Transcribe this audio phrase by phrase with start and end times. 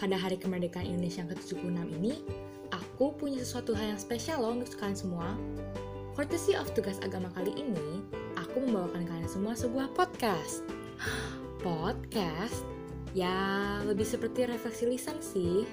[0.00, 2.24] pada hari kemerdekaan Indonesia yang ke-76 ini,
[2.72, 5.36] aku punya sesuatu hal yang spesial loh untuk kalian semua.
[6.16, 8.00] Courtesy of tugas agama kali ini,
[8.40, 10.64] aku membawakan kalian semua sebuah podcast.
[11.60, 12.64] Podcast?
[13.12, 13.36] Ya,
[13.84, 15.68] lebih seperti refleksi lisan sih.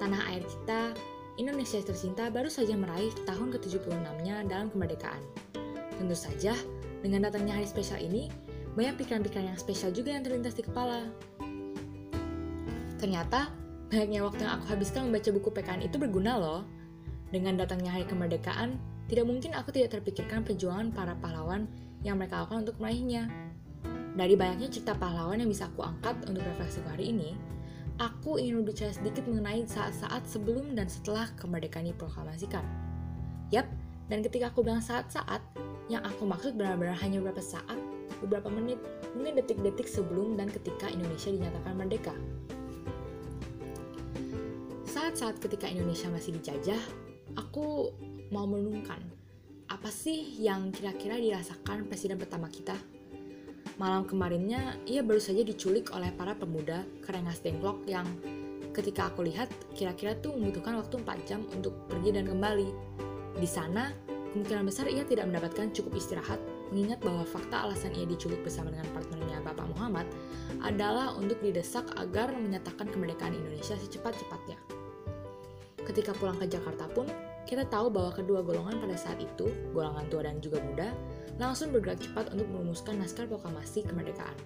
[0.00, 0.96] Tanah air kita,
[1.36, 5.20] Indonesia tercinta baru saja meraih tahun ke-76-nya dalam kemerdekaan.
[6.00, 6.56] Tentu saja,
[7.04, 8.32] dengan datangnya hari spesial ini,
[8.72, 11.12] banyak pikiran-pikiran yang spesial juga yang terlintas di kepala.
[13.02, 13.50] Ternyata,
[13.90, 16.62] banyaknya waktu yang aku habiskan membaca buku PKN itu berguna loh.
[17.34, 18.78] Dengan datangnya hari kemerdekaan,
[19.10, 21.66] tidak mungkin aku tidak terpikirkan perjuangan para pahlawan
[22.06, 23.26] yang mereka lakukan untuk meraihnya.
[24.14, 27.34] Dari banyaknya cerita pahlawan yang bisa aku angkat untuk refleksi hari ini,
[27.98, 32.62] aku ingin berbicara sedikit mengenai saat-saat sebelum dan setelah kemerdekaan diproklamasikan.
[33.50, 33.66] Yap,
[34.06, 35.42] dan ketika aku bilang saat-saat,
[35.90, 37.78] yang aku maksud benar-benar hanya beberapa saat,
[38.22, 38.78] beberapa menit,
[39.18, 42.14] mungkin detik-detik sebelum dan ketika Indonesia dinyatakan merdeka.
[45.12, 46.80] Saat-saat ketika Indonesia masih dijajah,
[47.36, 47.92] aku
[48.32, 48.96] mau merenungkan
[49.68, 52.72] apa sih yang kira-kira dirasakan presiden pertama kita?
[53.76, 58.08] Malam kemarinnya, ia baru saja diculik oleh para pemuda Kerengas Dengklok yang
[58.72, 62.72] ketika aku lihat kira-kira tuh membutuhkan waktu 4 jam untuk pergi dan kembali.
[63.36, 63.92] Di sana,
[64.32, 66.40] kemungkinan besar ia tidak mendapatkan cukup istirahat
[66.72, 70.08] mengingat bahwa fakta alasan ia diculik bersama dengan partnernya Bapak Muhammad
[70.64, 74.81] adalah untuk didesak agar menyatakan kemerdekaan Indonesia secepat-cepatnya.
[75.82, 77.10] Ketika pulang ke Jakarta pun,
[77.42, 80.94] kita tahu bahwa kedua golongan pada saat itu, golongan tua dan juga muda,
[81.42, 84.38] langsung bergerak cepat untuk merumuskan naskah proklamasi kemerdekaan,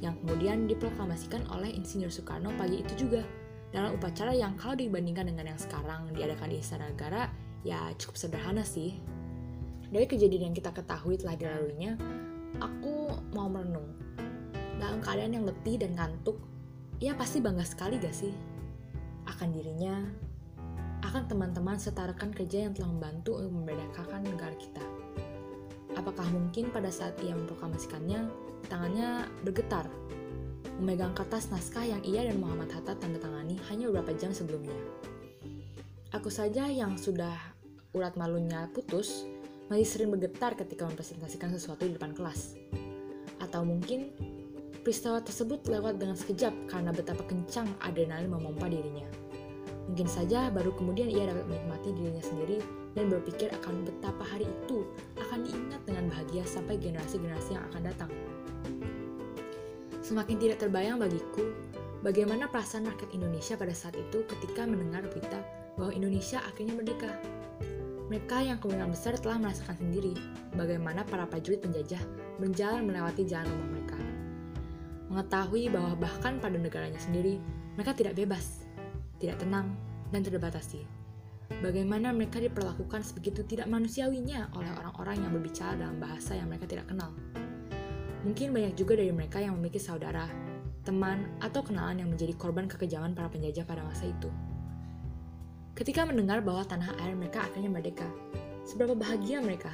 [0.00, 3.20] yang kemudian diproklamasikan oleh Insinyur Soekarno pagi itu juga,
[3.70, 7.30] dalam upacara yang kalau dibandingkan dengan yang sekarang diadakan di Istana Negara,
[7.62, 8.98] ya cukup sederhana sih.
[9.90, 11.94] Dari kejadian yang kita ketahui telah dilaluinya,
[12.58, 13.94] aku mau merenung.
[14.80, 16.40] Dalam keadaan yang letih dan ngantuk,
[16.98, 18.32] ia pasti bangga sekali gak sih?
[19.28, 20.02] Akan dirinya,
[21.10, 24.84] akan teman-teman serta rekan kerja yang telah membantu untuk membedakan negara kita.
[25.98, 28.30] Apakah mungkin pada saat ia memproklamasikannya,
[28.70, 29.90] tangannya bergetar,
[30.78, 34.78] memegang kertas naskah yang ia dan Muhammad Hatta tanda tangani hanya beberapa jam sebelumnya.
[36.14, 37.34] Aku saja yang sudah
[37.90, 39.26] urat malunya putus,
[39.66, 42.54] masih sering bergetar ketika mempresentasikan sesuatu di depan kelas.
[43.42, 44.14] Atau mungkin
[44.86, 49.19] peristiwa tersebut lewat dengan sekejap karena betapa kencang adrenalin memompa dirinya.
[49.90, 52.62] Mungkin saja baru kemudian ia dapat menikmati dirinya sendiri
[52.94, 54.86] dan berpikir akan betapa hari itu
[55.18, 58.10] akan diingat dengan bahagia sampai generasi-generasi yang akan datang.
[59.98, 61.42] Semakin tidak terbayang bagiku
[62.06, 65.42] bagaimana perasaan rakyat Indonesia pada saat itu ketika mendengar berita
[65.74, 67.10] bahwa Indonesia akhirnya merdeka.
[68.06, 70.14] Mereka yang kemungkinan besar telah merasakan sendiri
[70.54, 72.02] bagaimana para prajurit penjajah
[72.38, 73.98] berjalan melewati jalan rumah mereka.
[75.10, 77.42] Mengetahui bahwa bahkan pada negaranya sendiri,
[77.74, 78.69] mereka tidak bebas
[79.20, 79.76] tidak tenang,
[80.10, 80.82] dan terbatasi.
[81.60, 86.88] Bagaimana mereka diperlakukan sebegitu tidak manusiawinya oleh orang-orang yang berbicara dalam bahasa yang mereka tidak
[86.88, 87.10] kenal.
[88.24, 90.24] Mungkin banyak juga dari mereka yang memiliki saudara,
[90.86, 94.30] teman, atau kenalan yang menjadi korban kekejaman para penjajah pada masa itu.
[95.74, 98.06] Ketika mendengar bahwa tanah air mereka akhirnya merdeka,
[98.64, 99.72] seberapa bahagia mereka,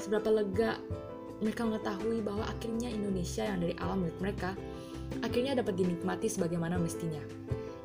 [0.00, 0.80] seberapa lega
[1.42, 4.56] mereka mengetahui bahwa akhirnya Indonesia yang dari alam milik mereka
[5.20, 7.20] akhirnya dapat dinikmati sebagaimana mestinya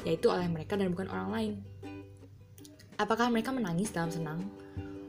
[0.08, 1.54] yaitu oleh mereka dan bukan orang lain.
[3.00, 4.40] Apakah mereka menangis dalam senang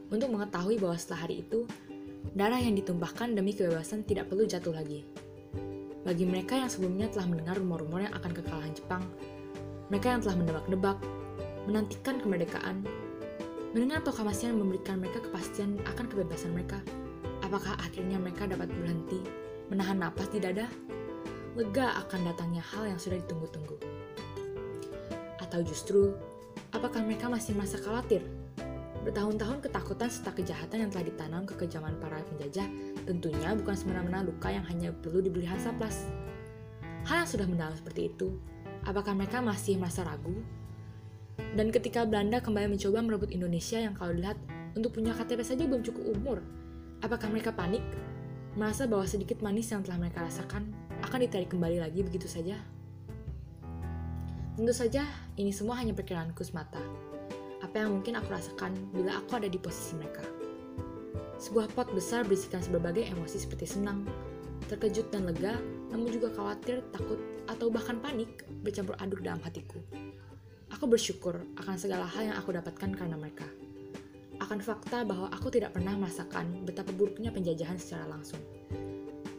[0.07, 1.67] untuk mengetahui bahwa setelah hari itu,
[2.31, 5.03] darah yang ditumpahkan demi kebebasan tidak perlu jatuh lagi?
[6.01, 9.03] Bagi mereka yang sebelumnya telah mendengar rumor-rumor yang akan kekalahan Jepang,
[9.91, 10.97] mereka yang telah menebak-nebak,
[11.67, 12.87] menantikan kemerdekaan,
[13.75, 16.79] mendengar proklamasi yang memberikan mereka kepastian akan kebebasan mereka,
[17.43, 19.19] apakah akhirnya mereka dapat berhenti,
[19.67, 20.65] menahan napas di dada?
[21.59, 24.00] Lega akan datangnya hal yang sudah ditunggu-tunggu.
[25.51, 26.15] Atau justru,
[26.71, 28.23] apakah mereka masih merasa khawatir?
[29.03, 32.71] Bertahun-tahun ketakutan serta kejahatan yang telah ditanam ke kejaman para penjajah
[33.03, 36.07] tentunya bukan semena-mena luka yang hanya perlu hasaplas.
[37.03, 38.31] Hal yang sudah mendalam seperti itu,
[38.87, 40.39] apakah mereka masih merasa ragu?
[41.35, 44.39] Dan ketika Belanda kembali mencoba merebut Indonesia yang kalau dilihat
[44.79, 46.39] untuk punya KTP saja belum cukup umur,
[47.03, 47.83] apakah mereka panik?
[48.55, 50.71] Merasa bahwa sedikit manis yang telah mereka rasakan
[51.03, 52.55] akan ditarik kembali lagi begitu saja?
[54.51, 55.07] Tentu saja,
[55.39, 56.83] ini semua hanya perkiraanku semata.
[57.63, 60.27] Apa yang mungkin aku rasakan bila aku ada di posisi mereka.
[61.39, 64.03] Sebuah pot besar berisikan berbagai emosi seperti senang,
[64.67, 65.55] terkejut dan lega,
[65.87, 67.15] namun juga khawatir, takut,
[67.47, 69.79] atau bahkan panik bercampur aduk dalam hatiku.
[70.75, 73.47] Aku bersyukur akan segala hal yang aku dapatkan karena mereka.
[74.43, 78.43] Akan fakta bahwa aku tidak pernah merasakan betapa buruknya penjajahan secara langsung.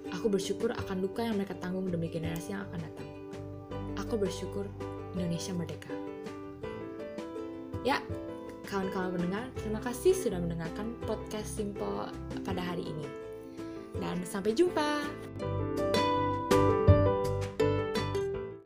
[0.09, 3.09] Aku bersyukur akan luka yang mereka tanggung demi generasi yang akan datang.
[4.01, 4.69] Aku bersyukur
[5.17, 5.93] Indonesia merdeka.
[7.83, 7.99] Ya,
[8.71, 12.09] kawan-kawan pendengar, terima kasih sudah mendengarkan podcast Simple
[12.47, 13.07] pada hari ini.
[13.99, 15.03] Dan sampai jumpa.